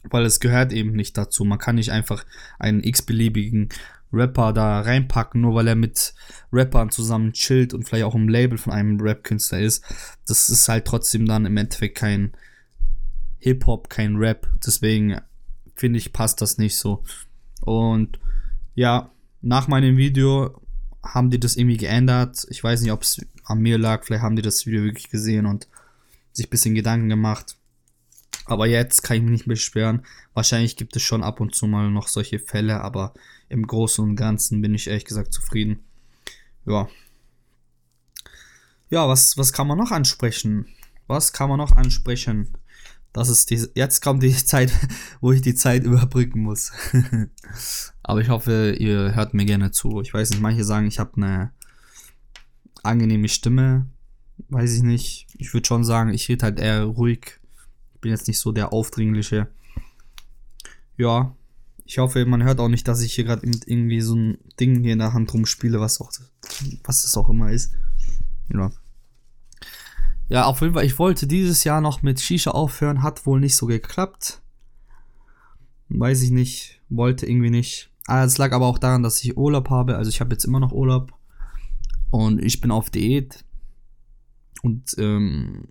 Weil 0.05 0.25
es 0.25 0.41
gehört 0.41 0.73
eben 0.73 0.93
nicht 0.93 1.17
dazu. 1.17 1.45
Man 1.45 1.59
kann 1.59 1.77
nicht 1.77 1.93
einfach 1.93 2.25
einen 2.59 2.83
x-beliebigen 2.83 3.71
Rapper 4.13 4.53
da 4.53 4.81
reinpacken, 4.81 5.41
nur 5.41 5.55
weil 5.55 5.69
er 5.69 5.77
mit 5.77 6.15
Rappern 6.53 6.91
zusammen 6.91 7.33
chillt 7.33 7.73
und 7.73 7.85
vielleicht 7.85 8.05
auch 8.05 8.15
im 8.15 8.29
Label 8.29 8.59
von 8.59 8.73
einem 8.73 9.01
Rap-Künstler 9.01 9.61
ist. 9.61 9.85
Das 10.27 10.49
ist 10.49 10.69
halt 10.69 10.85
trotzdem 10.85 11.27
dann 11.27 11.47
im 11.47 11.57
Endeffekt 11.57 11.97
kein 11.97 12.33
Hip-Hop, 13.39 13.89
kein 13.89 14.17
Rap. 14.17 14.49
Deswegen 14.65 15.21
finde 15.75 15.99
ich, 15.99 16.13
passt 16.13 16.41
das 16.41 16.59
nicht 16.59 16.77
so. 16.77 17.03
Und 17.63 18.19
ja, 18.75 19.11
nach 19.43 19.69
meinem 19.69 19.97
Video 19.97 20.61
haben 21.03 21.31
die 21.31 21.41
das 21.41 21.57
irgendwie 21.57 21.79
geändert. 21.79 22.47
Ich 22.51 22.63
weiß 22.63 22.83
nicht, 22.83 22.93
ob 22.93 23.03
es 23.03 23.25
an 23.51 23.61
mir 23.61 23.79
lag. 23.79 24.05
Vielleicht 24.05 24.23
haben 24.23 24.37
die 24.37 24.43
das 24.43 24.67
Video 24.67 24.83
wirklich 24.83 25.11
gesehen 25.11 25.47
und 25.47 25.69
sich 26.33 26.47
ein 26.47 26.51
bisschen 26.51 26.75
Gedanken 26.75 27.09
gemacht. 27.09 27.57
Aber 28.47 28.67
jetzt 28.67 29.03
kann 29.03 29.17
ich 29.17 29.23
mich 29.23 29.31
nicht 29.31 29.49
beschweren. 29.49 30.05
Wahrscheinlich 30.35 30.77
gibt 30.77 30.97
es 30.97 31.03
schon 31.03 31.23
ab 31.23 31.41
und 31.41 31.55
zu 31.55 31.67
mal 31.67 31.91
noch 31.91 32.09
solche 32.09 32.39
Fälle, 32.39 32.81
aber 32.81 33.15
im 33.49 33.67
Großen 33.67 34.03
und 34.03 34.17
Ganzen 34.17 34.61
bin 34.61 34.75
ich 34.75 34.87
ehrlich 34.89 35.05
gesagt 35.05 35.33
zufrieden. 35.33 35.81
Ja. 36.67 36.89
Ja, 38.89 39.09
was, 39.09 39.37
was 39.37 39.53
kann 39.53 39.67
man 39.67 39.79
noch 39.79 39.93
ansprechen? 39.93 40.67
Was 41.07 41.33
kann 41.33 41.49
man 41.49 41.59
noch 41.59 41.73
ansprechen? 41.73 42.49
Das 43.13 43.29
ist 43.29 43.51
die, 43.51 43.67
jetzt 43.75 44.01
kommt 44.01 44.23
die 44.23 44.35
Zeit, 44.45 44.73
wo 45.21 45.33
ich 45.33 45.43
die 45.43 45.55
Zeit 45.55 45.85
überbrücken 45.85 46.41
muss. 46.43 46.73
Aber 48.03 48.21
ich 48.21 48.29
hoffe, 48.29 48.77
ihr 48.79 49.15
hört 49.15 49.35
mir 49.35 49.45
gerne 49.45 49.71
zu. 49.71 50.01
Ich 50.01 50.15
weiß 50.15 50.31
nicht, 50.31 50.41
manche 50.41 50.65
sagen, 50.65 50.87
ich 50.87 50.99
habe 50.99 51.17
eine 51.17 51.53
angenehme 52.83 53.29
Stimme. 53.29 53.87
Weiß 54.49 54.75
ich 54.75 54.83
nicht. 54.83 55.27
Ich 55.39 55.53
würde 55.53 55.67
schon 55.67 55.85
sagen, 55.85 56.13
ich 56.13 56.29
rede 56.29 56.45
halt 56.45 56.59
eher 56.59 56.85
ruhig. 56.85 57.39
Bin 58.01 58.11
jetzt 58.11 58.29
nicht 58.29 58.39
so 58.39 58.53
der 58.53 58.73
Aufdringliche. 58.73 59.49
Ja, 60.97 61.35
ich 61.85 61.99
hoffe, 61.99 62.25
man 62.25 62.45
hört 62.45 62.61
auch 62.61 62.69
nicht, 62.69 62.87
dass 62.87 63.03
ich 63.03 63.15
hier 63.15 63.25
gerade 63.25 63.45
irgendwie 63.67 64.01
so 64.01 64.15
ein 64.15 64.39
Ding 64.61 64.83
hier 64.83 64.93
in 64.93 65.01
der 65.01 65.13
Hand 65.13 65.35
rumspiele, 65.35 65.81
was 65.81 66.01
auch, 66.01 66.13
was 66.85 67.05
es 67.05 67.17
auch 67.17 67.29
immer 67.29 67.51
ist. 67.51 67.73
Ja. 68.53 68.71
Ja, 70.29 70.45
auf 70.45 70.61
jeden 70.61 70.75
Fall, 70.75 70.85
ich 70.85 71.01
wollte 71.01 71.27
dieses 71.27 71.65
Jahr 71.65 71.81
noch 71.81 72.03
mit 72.03 72.21
Shisha 72.21 72.53
aufhören, 72.53 73.03
hat 73.03 73.27
wohl 73.27 73.41
nicht 73.41 73.57
so 73.57 73.67
geklappt. 73.67 74.41
Weiß 75.89 76.23
ich 76.23 76.31
nicht, 76.31 76.81
wollte 76.89 77.27
irgendwie 77.27 77.51
nicht. 77.51 77.91
Ah, 78.07 78.23
es 78.25 78.39
lag 78.39 78.53
aber 78.53 78.67
auch 78.67 78.79
daran, 78.79 79.03
dass 79.03 79.23
ich 79.25 79.37
Urlaub 79.37 79.71
habe, 79.71 79.97
also 79.97 80.09
ich 80.09 80.21
habe 80.21 80.33
jetzt 80.33 80.45
immer 80.45 80.61
noch 80.61 80.71
Urlaub 80.71 81.13
und 82.11 82.43
ich 82.43 82.61
bin 82.61 82.71
auf 82.71 82.91
Diät 82.91 83.45
und 84.63 84.95
ähm, 84.99 85.65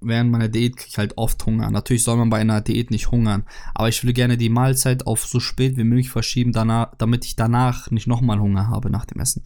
während 0.00 0.30
meiner 0.30 0.48
Diät 0.48 0.76
kriege 0.76 0.90
ich 0.90 0.98
halt 0.98 1.16
oft 1.16 1.44
Hunger. 1.46 1.70
Natürlich 1.70 2.04
soll 2.04 2.16
man 2.16 2.30
bei 2.30 2.38
einer 2.38 2.60
Diät 2.60 2.90
nicht 2.90 3.10
hungern, 3.10 3.44
aber 3.74 3.88
ich 3.88 4.04
will 4.04 4.12
gerne 4.12 4.36
die 4.36 4.48
Mahlzeit 4.48 5.06
auf 5.06 5.26
so 5.26 5.40
spät 5.40 5.76
wie 5.76 5.84
möglich 5.84 6.10
verschieben, 6.10 6.52
danach, 6.52 6.94
damit 6.98 7.24
ich 7.24 7.36
danach 7.36 7.90
nicht 7.90 8.06
nochmal 8.06 8.38
Hunger 8.38 8.68
habe 8.68 8.90
nach 8.90 9.06
dem 9.06 9.20
Essen. 9.20 9.44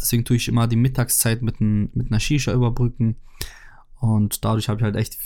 Deswegen 0.00 0.24
tue 0.24 0.36
ich 0.36 0.48
immer 0.48 0.68
die 0.68 0.76
Mittagszeit 0.76 1.42
mit, 1.42 1.60
ein, 1.60 1.90
mit 1.94 2.08
einer 2.08 2.20
Shisha 2.20 2.52
überbrücken 2.52 3.16
und 4.00 4.44
dadurch 4.44 4.68
habe 4.68 4.78
ich 4.78 4.84
halt 4.84 4.96
echt 4.96 5.18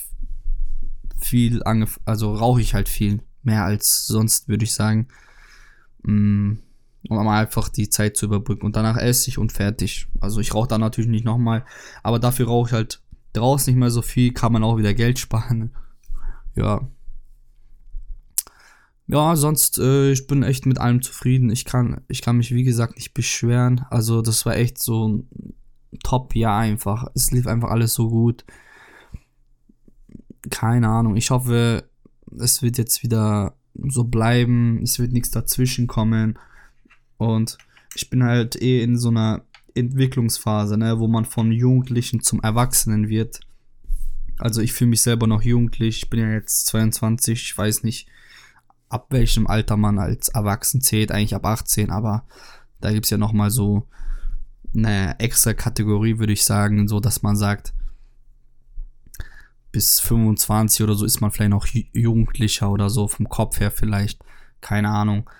viel 1.21 1.63
angefangen, 1.63 2.07
also 2.07 2.35
rauche 2.35 2.61
ich 2.61 2.75
halt 2.75 2.89
viel. 2.89 3.23
Mehr 3.43 3.65
als 3.65 4.07
sonst, 4.07 4.49
würde 4.49 4.65
ich 4.65 4.73
sagen. 4.73 5.09
Mm, 6.03 6.55
um 7.09 7.29
einfach 7.29 7.69
die 7.69 7.89
Zeit 7.89 8.17
zu 8.17 8.27
überbrücken. 8.27 8.67
Und 8.67 8.77
danach 8.77 8.97
esse 8.97 9.29
ich 9.29 9.39
und 9.39 9.53
fertig. 9.53 10.07
Also 10.21 10.41
ich 10.41 10.55
rauche 10.55 10.69
da 10.69 10.79
natürlich 10.79 11.11
nicht 11.11 11.25
nochmal. 11.25 11.65
Aber 12.03 12.19
dafür 12.19 12.47
rauche 12.47 12.69
ich 12.69 12.73
halt 12.73 13.03
draußen 13.33 13.73
nicht 13.73 13.81
mehr 13.81 13.91
so 13.91 14.03
viel. 14.03 14.33
Kann 14.33 14.53
man 14.53 14.65
auch 14.65 14.77
wieder 14.77 14.95
Geld 14.95 15.19
sparen. 15.19 15.73
Ja. 16.55 16.89
Ja, 19.09 19.37
sonst, 19.37 19.79
äh, 19.79 20.13
ich 20.13 20.27
bin 20.27 20.43
echt 20.43 20.65
mit 20.65 20.79
allem 20.79 21.03
zufrieden. 21.03 21.51
Ich 21.51 21.65
kann, 21.65 22.03
ich 22.09 22.23
kann 22.23 22.37
mich, 22.37 22.55
wie 22.55 22.63
gesagt, 22.63 22.97
nicht 22.97 23.15
beschweren. 23.15 23.85
Also, 23.91 24.23
das 24.23 24.47
war 24.47 24.57
echt 24.57 24.79
so 24.79 25.09
ein 25.09 25.29
Top-Jahr 26.03 26.59
einfach. 26.59 27.09
Es 27.15 27.31
lief 27.31 27.47
einfach 27.47 27.71
alles 27.71 27.95
so 27.95 28.09
gut. 28.09 28.45
Keine 30.51 30.89
Ahnung. 30.89 31.17
Ich 31.17 31.31
hoffe, 31.31 31.85
es 32.39 32.63
wird 32.63 32.79
jetzt 32.79 33.03
wieder 33.03 33.55
so 33.89 34.05
bleiben. 34.05 34.81
Es 34.83 34.99
wird 34.99 35.13
nichts 35.13 35.31
dazwischen 35.31 35.89
kommen. 35.89 36.39
Und 37.23 37.57
ich 37.95 38.11
bin 38.11 38.25
halt 38.25 38.61
eh 38.61 38.83
in 38.83 38.99
so 38.99 39.09
einer 39.09 39.43
Entwicklungsphase, 39.75 40.77
ne, 40.77 40.99
wo 40.99 41.07
man 41.07 41.25
vom 41.25 41.53
Jugendlichen 41.53 42.21
zum 42.21 42.41
Erwachsenen 42.41 43.09
wird. 43.09 43.41
Also 44.39 44.61
ich 44.61 44.73
fühle 44.73 44.91
mich 44.91 45.03
selber 45.03 45.27
noch 45.27 45.43
jugendlich. 45.43 45.99
Ich 45.99 46.11
bin 46.11 46.21
ja 46.21 46.33
jetzt 46.33 46.67
22. 46.67 47.43
Ich 47.43 47.57
weiß 47.57 47.85
nicht, 47.85 48.09
ab 48.89 49.07
welchem 49.11 49.47
Alter 49.47 49.77
man 49.77 49.99
als 49.99 50.29
erwachsen 50.31 50.81
zählt. 50.81 51.13
Eigentlich 51.13 51.35
ab 51.35 51.47
18, 51.47 51.91
aber 51.91 52.25
da 52.81 52.93
gibt 52.93 53.07
es 53.07 53.11
ja 53.11 53.19
nochmal 53.19 53.51
so 53.51 53.87
eine 54.75 55.21
extra 55.21 55.55
Kategorie, 55.55 56.19
würde 56.19 56.33
ich 56.33 56.45
sagen, 56.45 56.89
so 56.89 56.99
dass 56.99 57.23
man 57.23 57.37
sagt, 57.37 57.73
bis 59.71 60.01
25 60.01 60.83
oder 60.83 60.95
so 60.95 61.05
ist 61.05 61.21
man 61.21 61.31
vielleicht 61.31 61.51
noch 61.51 61.67
jugendlicher 61.67 62.71
oder 62.71 62.91
so, 62.91 63.07
vom 63.07 63.29
Kopf 63.29 63.61
her 63.61 63.71
vielleicht, 63.71 64.23
keine 64.61 64.89
Ahnung. 64.89 65.31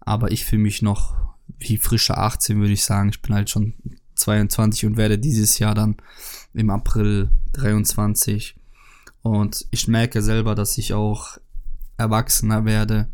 Aber 0.00 0.32
ich 0.32 0.44
fühle 0.44 0.62
mich 0.62 0.82
noch 0.82 1.29
wie 1.60 1.76
frische 1.76 2.16
18, 2.16 2.58
würde 2.58 2.72
ich 2.72 2.84
sagen. 2.84 3.10
Ich 3.10 3.22
bin 3.22 3.34
halt 3.34 3.50
schon 3.50 3.74
22 4.14 4.86
und 4.86 4.96
werde 4.96 5.18
dieses 5.18 5.58
Jahr 5.58 5.74
dann 5.74 5.96
im 6.54 6.70
April 6.70 7.30
23. 7.52 8.56
Und 9.22 9.66
ich 9.70 9.86
merke 9.86 10.22
selber, 10.22 10.54
dass 10.54 10.78
ich 10.78 10.94
auch 10.94 11.38
erwachsener 11.96 12.64
werde. 12.64 13.08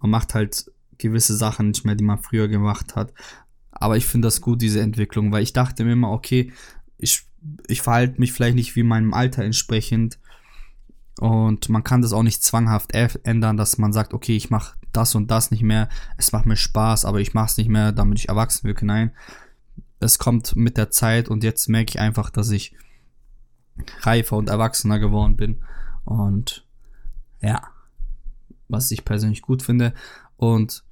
Man 0.00 0.10
macht 0.10 0.34
halt 0.34 0.70
gewisse 0.98 1.36
Sachen 1.36 1.68
nicht 1.68 1.84
mehr, 1.84 1.94
die 1.94 2.04
man 2.04 2.22
früher 2.22 2.48
gemacht 2.48 2.96
hat. 2.96 3.12
Aber 3.70 3.96
ich 3.96 4.06
finde 4.06 4.26
das 4.26 4.40
gut, 4.40 4.62
diese 4.62 4.80
Entwicklung, 4.80 5.30
weil 5.32 5.42
ich 5.42 5.52
dachte 5.52 5.84
mir 5.84 5.92
immer, 5.92 6.10
okay, 6.10 6.52
ich, 6.98 7.22
ich 7.68 7.82
verhalte 7.82 8.18
mich 8.18 8.32
vielleicht 8.32 8.56
nicht 8.56 8.74
wie 8.74 8.82
meinem 8.82 9.14
Alter 9.14 9.44
entsprechend. 9.44 10.18
Und 11.20 11.68
man 11.68 11.84
kann 11.84 12.02
das 12.02 12.12
auch 12.12 12.22
nicht 12.22 12.42
zwanghaft 12.42 12.92
ändern, 12.94 13.56
dass 13.56 13.78
man 13.78 13.92
sagt, 13.92 14.12
okay, 14.12 14.36
ich 14.36 14.50
mache 14.50 14.76
das 14.96 15.14
und 15.14 15.30
das 15.30 15.50
nicht 15.50 15.62
mehr. 15.62 15.88
Es 16.16 16.32
macht 16.32 16.46
mir 16.46 16.56
Spaß, 16.56 17.04
aber 17.04 17.20
ich 17.20 17.34
mache 17.34 17.46
es 17.46 17.56
nicht 17.56 17.68
mehr, 17.68 17.92
damit 17.92 18.18
ich 18.18 18.28
erwachsen 18.28 18.64
wirke. 18.64 18.86
Nein, 18.86 19.12
es 20.00 20.18
kommt 20.18 20.56
mit 20.56 20.76
der 20.76 20.90
Zeit 20.90 21.28
und 21.28 21.44
jetzt 21.44 21.68
merke 21.68 21.90
ich 21.90 22.00
einfach, 22.00 22.30
dass 22.30 22.50
ich 22.50 22.74
reifer 24.00 24.36
und 24.36 24.48
erwachsener 24.48 24.98
geworden 24.98 25.36
bin. 25.36 25.62
Und 26.04 26.66
ja, 27.40 27.62
was 28.68 28.90
ich 28.90 29.04
persönlich 29.04 29.42
gut 29.42 29.62
finde. 29.62 29.92
Und 30.36 30.84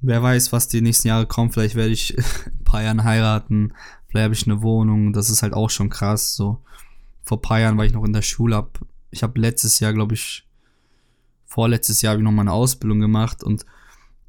wer 0.00 0.22
weiß, 0.22 0.52
was 0.52 0.68
die 0.68 0.80
nächsten 0.80 1.08
Jahre 1.08 1.26
kommen. 1.26 1.50
Vielleicht 1.50 1.74
werde 1.74 1.92
ich 1.92 2.16
ein 2.46 2.64
paar 2.64 2.82
Jahren 2.82 3.04
heiraten, 3.04 3.72
vielleicht 4.08 4.24
habe 4.24 4.34
ich 4.34 4.46
eine 4.46 4.62
Wohnung, 4.62 5.12
das 5.12 5.30
ist 5.30 5.42
halt 5.42 5.54
auch 5.54 5.70
schon 5.70 5.90
krass. 5.90 6.34
So 6.34 6.62
vor 7.22 7.40
paar 7.40 7.60
Jahren 7.60 7.78
war 7.78 7.84
ich 7.84 7.92
noch 7.92 8.04
in 8.04 8.12
der 8.12 8.22
Schule, 8.22 8.66
ich 9.10 9.22
habe 9.22 9.40
letztes 9.40 9.80
Jahr, 9.80 9.92
glaube 9.92 10.14
ich, 10.14 10.46
vorletztes 11.54 12.02
Jahr 12.02 12.12
habe 12.12 12.20
ich 12.20 12.24
noch 12.24 12.32
mal 12.32 12.42
eine 12.42 12.52
Ausbildung 12.52 12.98
gemacht 12.98 13.44
und 13.44 13.64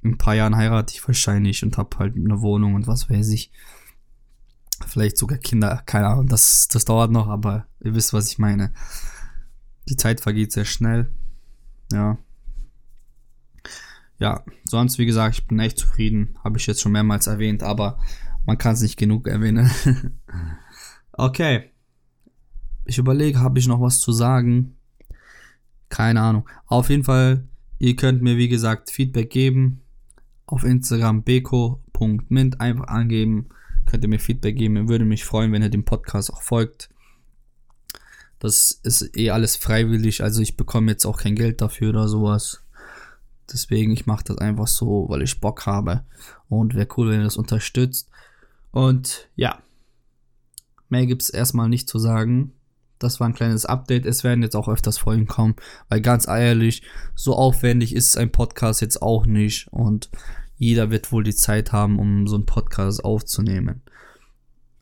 in 0.04 0.12
ein 0.12 0.18
paar 0.20 0.36
Jahren 0.36 0.56
heirate 0.56 0.94
ich 0.94 1.08
wahrscheinlich 1.08 1.64
und 1.64 1.76
habe 1.78 1.98
halt 1.98 2.16
eine 2.16 2.42
Wohnung 2.42 2.76
und 2.76 2.86
was 2.86 3.10
weiß 3.10 3.30
ich. 3.30 3.52
Vielleicht 4.86 5.18
sogar 5.18 5.40
Kinder, 5.40 5.82
keine 5.88 6.08
Ahnung, 6.08 6.28
das, 6.28 6.68
das 6.68 6.86
dauert 6.86 7.12
noch, 7.12 7.28
aber 7.28 7.66
ihr 7.80 7.96
wisst, 7.96 8.14
was 8.14 8.30
ich 8.32 8.38
meine. 8.38 8.74
Die 9.90 9.96
Zeit 9.96 10.22
vergeht 10.22 10.52
sehr 10.52 10.66
schnell. 10.66 11.10
Ja. 11.92 12.20
Ja, 14.20 14.44
sonst, 14.66 15.00
wie 15.00 15.08
gesagt, 15.08 15.40
ich 15.40 15.48
bin 15.48 15.60
echt 15.60 15.80
zufrieden. 15.80 16.38
Habe 16.44 16.60
ich 16.60 16.68
jetzt 16.68 16.82
schon 16.82 16.92
mehrmals 16.92 17.26
erwähnt, 17.26 17.64
aber 17.64 18.00
man 18.46 18.60
kann 18.60 18.76
es 18.76 18.82
nicht 18.82 18.98
genug 18.98 19.28
erwähnen. 19.28 19.72
okay. 21.14 21.72
Ich 22.86 23.00
überlege, 23.00 23.40
habe 23.40 23.58
ich 23.58 23.68
noch 23.68 23.82
was 23.82 24.00
zu 24.00 24.12
sagen? 24.12 24.75
Keine 25.96 26.20
Ahnung. 26.20 26.46
Auf 26.68 26.90
jeden 26.90 27.06
Fall, 27.06 27.48
ihr 27.80 27.96
könnt 27.96 28.22
mir, 28.22 28.36
wie 28.36 28.50
gesagt, 28.50 28.92
Feedback 28.92 29.30
geben. 29.30 29.80
Auf 30.46 30.66
Instagram 30.66 31.24
beko.mint 31.24 32.60
einfach 32.60 32.88
angeben. 32.88 33.48
Könnt 33.86 34.04
ihr 34.04 34.10
mir 34.10 34.20
Feedback 34.20 34.58
geben. 34.58 34.90
Würde 34.90 35.06
mich 35.06 35.24
freuen, 35.24 35.54
wenn 35.54 35.62
ihr 35.62 35.70
dem 35.70 35.86
Podcast 35.86 36.34
auch 36.34 36.42
folgt. 36.42 36.90
Das 38.40 38.72
ist 38.84 39.16
eh 39.16 39.30
alles 39.30 39.56
freiwillig, 39.56 40.22
also 40.22 40.42
ich 40.42 40.58
bekomme 40.58 40.92
jetzt 40.92 41.06
auch 41.06 41.18
kein 41.18 41.36
Geld 41.36 41.62
dafür 41.62 41.92
oder 41.92 42.10
sowas. 42.10 42.62
Deswegen, 43.50 43.94
ich 43.94 44.06
mache 44.06 44.26
das 44.26 44.38
einfach 44.40 44.68
so, 44.68 45.06
weil 45.08 45.22
ich 45.22 45.40
Bock 45.40 45.66
habe. 45.66 46.04
Und 46.50 46.76
wäre 46.76 46.90
cool, 46.98 47.10
wenn 47.10 47.22
ihr 47.22 47.24
das 47.24 47.38
unterstützt. 47.38 48.10
Und 48.72 49.30
ja, 49.38 49.60
mehr 50.90 51.06
gibt 51.06 51.22
es 51.22 51.30
erstmal 51.30 51.70
nicht 51.70 51.88
zu 51.88 52.00
sagen. 52.00 52.52
Das 53.00 53.20
war 53.20 53.28
ein 53.28 53.34
kleines 53.34 53.66
Update. 53.66 54.06
Es 54.06 54.24
werden 54.24 54.44
jetzt 54.44 54.56
auch 54.56 54.68
öfters 54.68 54.98
Folgen 54.98 55.28
kommen, 55.28 55.56
weil 55.90 56.02
ganz 56.02 56.28
ehrlich, 56.28 56.84
so 57.14 57.36
aufwendig 57.36 57.94
ist 57.94 58.18
ein 58.18 58.32
Podcast 58.32 58.82
jetzt 58.82 59.02
auch 59.02 59.26
nicht. 59.26 59.68
Und 59.72 60.10
jeder 60.58 60.92
wird 60.92 61.12
wohl 61.12 61.24
die 61.24 61.36
Zeit 61.36 61.72
haben, 61.72 62.00
um 62.00 62.28
so 62.28 62.36
einen 62.36 62.46
Podcast 62.46 63.04
aufzunehmen. 63.04 63.82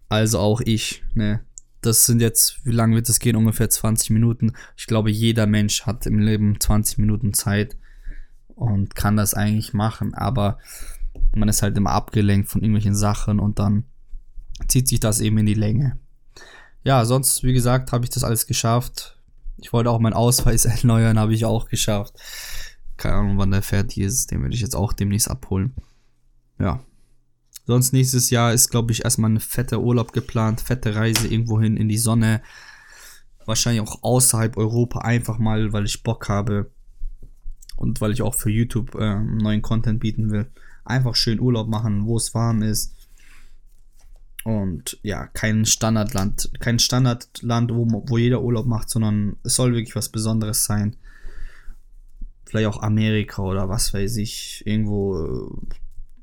Also 0.10 0.40
auch 0.40 0.62
ich, 0.62 1.04
ne? 1.16 1.42
Das 1.82 2.06
sind 2.06 2.22
jetzt, 2.22 2.66
wie 2.66 2.72
lange 2.72 2.96
wird 2.96 3.10
es 3.10 3.20
gehen? 3.20 3.36
Ungefähr 3.36 3.70
20 3.70 4.12
Minuten. 4.12 4.54
Ich 4.78 4.88
glaube, 4.88 5.12
jeder 5.12 5.48
Mensch 5.48 5.86
hat 5.86 6.06
im 6.06 6.20
Leben 6.20 6.60
20 6.60 7.00
Minuten 7.00 7.34
Zeit 7.34 7.76
und 8.56 8.96
kann 8.96 9.18
das 9.18 9.34
eigentlich 9.34 9.74
machen, 9.74 10.14
aber 10.14 10.60
man 11.36 11.50
ist 11.50 11.62
halt 11.62 11.76
immer 11.76 11.92
abgelenkt 11.92 12.50
von 12.50 12.62
irgendwelchen 12.62 12.96
Sachen 12.96 13.40
und 13.40 13.60
dann 13.60 13.84
zieht 14.68 14.88
sich 14.88 15.00
das 15.00 15.20
eben 15.20 15.38
in 15.40 15.46
die 15.46 15.54
Länge. 15.54 15.98
Ja, 16.84 17.06
sonst, 17.06 17.44
wie 17.44 17.54
gesagt, 17.54 17.92
habe 17.92 18.04
ich 18.04 18.10
das 18.10 18.24
alles 18.24 18.46
geschafft. 18.46 19.18
Ich 19.58 19.72
wollte 19.72 19.90
auch 19.90 20.00
meinen 20.00 20.14
Ausweis 20.14 20.66
erneuern, 20.66 21.20
habe 21.20 21.34
ich 21.34 21.46
auch 21.46 21.70
geschafft. 21.70 22.14
Keine 22.98 23.16
Ahnung, 23.16 23.38
wann 23.38 23.52
der 23.52 23.62
fertig 23.62 24.00
ist. 24.00 24.32
Den 24.32 24.42
werde 24.42 24.56
ich 24.56 24.62
jetzt 24.62 24.76
auch 24.76 24.94
demnächst 24.94 25.30
abholen. 25.30 25.74
Ja. 26.60 26.84
Sonst 27.66 27.94
nächstes 27.94 28.30
Jahr 28.30 28.54
ist, 28.54 28.70
glaube 28.70 28.92
ich, 28.92 29.06
erstmal 29.06 29.32
eine 29.32 29.40
fette 29.40 29.82
Urlaub 29.82 30.12
geplant, 30.12 30.60
fette 30.60 30.96
Reise 30.96 31.28
irgendwohin 31.28 31.78
in 31.78 31.88
die 31.88 31.98
Sonne. 31.98 32.42
Wahrscheinlich 33.46 33.82
auch 33.82 34.04
außerhalb 34.04 34.58
Europa, 34.58 35.00
einfach 35.00 35.40
mal, 35.40 35.72
weil 35.72 35.86
ich 35.86 36.04
Bock 36.04 36.28
habe 36.28 36.72
und 37.78 38.02
weil 38.02 38.12
ich 38.12 38.22
auch 38.22 38.36
für 38.36 38.50
YouTube 38.50 38.96
äh, 38.96 39.16
neuen 39.20 39.62
Content 39.62 40.02
bieten 40.02 40.30
will. 40.30 40.52
Einfach 40.84 41.16
schön 41.16 41.40
Urlaub 41.40 41.70
machen, 41.70 42.06
wo 42.06 42.18
es 42.18 42.34
warm 42.34 42.62
ist. 42.62 42.94
Und 44.44 45.00
ja, 45.04 45.28
kein 45.28 45.66
Standardland, 45.66 46.52
kein 46.60 46.80
Standardland, 46.80 47.72
wo, 47.74 48.04
wo 48.08 48.18
jeder 48.18 48.42
Urlaub 48.42 48.66
macht, 48.66 48.90
sondern 48.90 49.38
es 49.44 49.56
soll 49.56 49.74
wirklich 49.74 49.96
was 49.96 50.10
Besonderes 50.10 50.66
sein. 50.66 50.98
Vielleicht 52.46 52.68
auch 52.68 52.82
Amerika 52.82 53.42
oder 53.42 53.70
was 53.70 53.94
weiß 53.94 54.18
ich, 54.18 54.64
irgendwo 54.66 55.18
äh, 55.18 55.78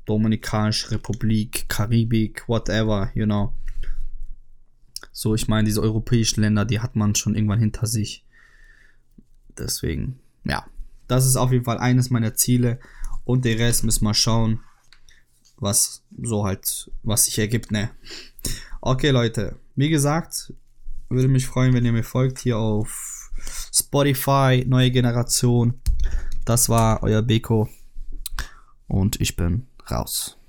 Dominikanische 0.05 0.91
Republik, 0.91 1.67
Karibik, 1.67 2.47
whatever, 2.47 3.11
you 3.15 3.25
know. 3.25 3.53
So, 5.11 5.35
ich 5.35 5.47
meine, 5.47 5.65
diese 5.65 5.81
europäischen 5.81 6.41
Länder, 6.41 6.65
die 6.65 6.79
hat 6.79 6.95
man 6.95 7.15
schon 7.15 7.35
irgendwann 7.35 7.59
hinter 7.59 7.87
sich. 7.87 8.23
Deswegen, 9.57 10.19
ja. 10.43 10.65
Das 11.07 11.25
ist 11.25 11.35
auf 11.35 11.51
jeden 11.51 11.65
Fall 11.65 11.77
eines 11.77 12.09
meiner 12.09 12.35
Ziele. 12.35 12.79
Und 13.25 13.45
den 13.45 13.57
Rest 13.57 13.83
müssen 13.83 14.05
wir 14.05 14.13
schauen, 14.13 14.61
was 15.61 16.03
so 16.21 16.43
halt, 16.43 16.91
was 17.03 17.25
sich 17.25 17.39
ergibt, 17.39 17.71
ne? 17.71 17.91
Okay, 18.81 19.11
Leute. 19.11 19.55
Wie 19.75 19.89
gesagt, 19.89 20.53
würde 21.07 21.27
mich 21.27 21.45
freuen, 21.45 21.73
wenn 21.73 21.85
ihr 21.85 21.93
mir 21.93 22.03
folgt 22.03 22.39
hier 22.39 22.57
auf 22.57 23.31
Spotify, 23.73 24.65
neue 24.67 24.91
Generation. 24.91 25.79
Das 26.45 26.67
war 26.67 27.03
euer 27.03 27.21
Beko. 27.21 27.69
Und 28.87 29.21
ich 29.21 29.35
bin 29.35 29.67
raus. 29.89 30.40